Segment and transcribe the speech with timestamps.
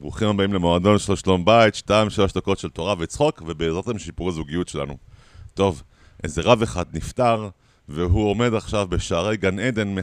[0.00, 4.28] ברוכים הבאים למועדון של שלום בית, שתיים, שלוש דקות של תורה וצחוק, ובעזרת השם שיפור
[4.28, 4.96] הזוגיות שלנו.
[5.54, 5.82] טוב,
[6.24, 7.48] איזה רב אחד נפטר,
[7.88, 9.94] והוא עומד עכשיו בשערי גן עדן,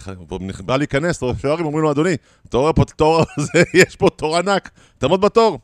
[0.66, 2.16] בא להיכנס, השוערים אומרים לו, אדוני,
[2.50, 2.84] אתה רואה פה
[3.38, 5.60] הזה, יש פה תור ענק, תעמוד בתור.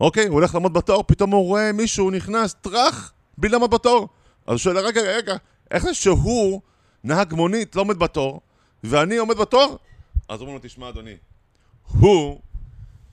[0.00, 4.08] אוקיי, הוא הולך לעמוד בתור, פתאום הוא רואה מישהו נכנס, טראח, בלי לעמוד בתור.
[4.46, 5.36] אז הוא שואל, רגע, רגע,
[5.70, 6.60] איך זה שהוא,
[7.04, 8.40] נהג מונית, לא עומד בתור,
[8.84, 9.78] ואני עומד בתור?
[10.28, 11.16] אז אומרים לו, תשמע, אדוני,
[11.98, 12.40] הוא,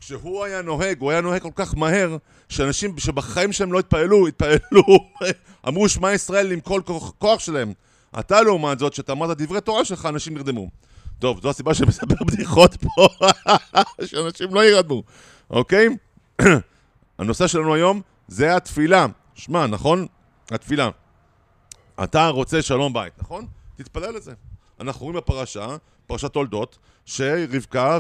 [0.08, 2.18] כשהוא היה נוהג, הוא היה נוהג כל כך מהר,
[2.50, 4.84] שאנשים שבחיים שלהם לא התפעלו, התפעלו,
[5.68, 6.82] אמרו שמע ישראל עם כל
[7.18, 7.74] כוח, שלהם.
[8.20, 10.70] אתה לעומת זאת, שאתה אמרת דברי תורה שלך, אנשים נרדמו.
[11.20, 13.08] טוב, זו הסיבה שאני מספר בדיחות פה,
[14.10, 15.04] שאנשים לא ירדמו,
[15.50, 15.88] אוקיי?
[17.20, 19.06] הנושא שלנו היום זה התפילה.
[19.36, 20.08] שמע, נכון?
[20.52, 20.90] התפילה.
[22.04, 23.48] אתה רוצה שלום בית, נכון?
[23.76, 24.34] תתפלל לזה.
[24.80, 25.78] אנחנו רואים בפרשה,
[26.08, 28.00] פרשת תולדות, שרבקה.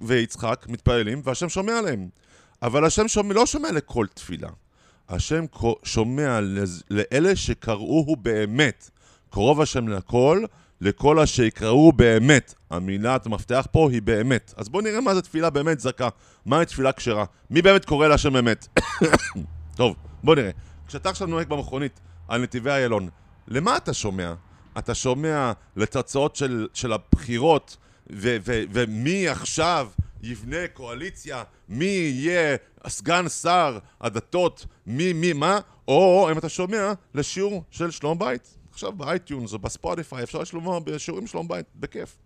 [0.00, 2.08] ויצחק מתפללים והשם שומע עליהם.
[2.62, 4.48] אבל השם שומע, לא שומע לכל תפילה.
[5.08, 5.44] השם
[5.82, 6.40] שומע
[6.90, 8.90] לאלה שקראוהו באמת.
[9.30, 10.44] קרוב השם לכל,
[10.80, 12.54] לכל אשר יקראו באמת.
[12.70, 14.54] המילת המפתח פה היא באמת.
[14.56, 16.08] אז בואו נראה מה זה תפילה באמת זכה.
[16.46, 17.24] מהי תפילה כשרה?
[17.50, 18.68] מי באמת קורא להשם באמת?
[19.76, 20.50] טוב, בוא נראה.
[20.86, 23.08] כשאתה עכשיו נוהג במכונית על נתיבי איילון,
[23.48, 24.34] למה אתה שומע?
[24.80, 27.76] אתה שומע לתוצאות של, של הבחירות,
[28.12, 29.88] ו- ו- ומי עכשיו
[30.22, 32.56] יבנה קואליציה, מי יהיה
[32.88, 35.58] סגן שר הדתות, מי, מי, מה?
[35.88, 38.56] או אם אתה שומע לשיעור של שלום בית.
[38.72, 42.16] עכשיו ב iTunes או ב Spotify אפשר לשמוע בשיעורים שלום בית, בכיף.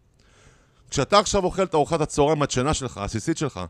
[0.90, 3.60] כשאתה עכשיו אוכל את ארוחת הצהריים הדשנה שלך, העסיסית שלך,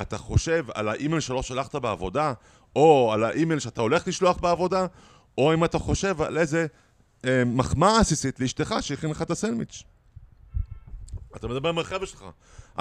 [0.00, 2.32] אתה חושב על האימייל שלא שלחת בעבודה,
[2.76, 4.86] או על האימייל שאתה הולך לשלוח בעבודה,
[5.38, 6.66] או אם אתה חושב על איזה
[7.46, 9.82] מחמאה עסיסית לאשתך שהכין לך את הסנדוויץ'.
[11.36, 12.24] אתה מדבר עם החבר'ה שלך,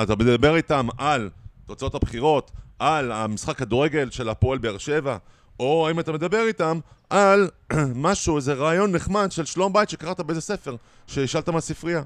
[0.03, 1.29] אתה מדבר איתם על
[1.65, 5.17] תוצאות הבחירות, על המשחק כדורגל של הפועל באר שבע,
[5.59, 6.79] או אם אתה מדבר איתם
[7.09, 7.49] על
[7.95, 10.75] משהו, איזה רעיון נחמד של שלום בית שקראת באיזה ספר,
[11.07, 12.03] שהשאלת מהספרייה.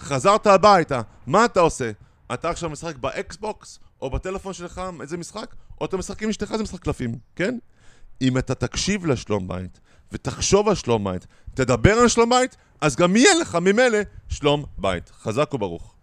[0.00, 1.90] חזרת הביתה, מה אתה עושה?
[2.34, 5.54] אתה עכשיו משחק באקסבוקס, או בטלפון שלך, איזה משחק?
[5.80, 7.58] או אתה משחק עם אשתך, זה משחק קלפים, כן?
[8.22, 9.80] אם אתה תקשיב לשלום בית,
[10.12, 15.10] ותחשוב על שלום בית, תדבר על שלום בית, אז גם יהיה לך ממילא שלום בית.
[15.10, 15.95] חזק וברוך.